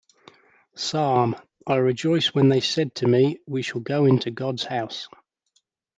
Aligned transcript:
"Psalm": 0.73 1.35
I 1.67 1.75
rejoiced 1.75 2.33
when 2.33 2.49
they 2.49 2.59
said 2.59 2.95
to 2.95 3.07
me: 3.07 3.37
'we 3.45 3.61
shall 3.61 3.81
go 3.81 4.05
into 4.05 4.31
God's 4.31 4.63
House! 4.63 5.07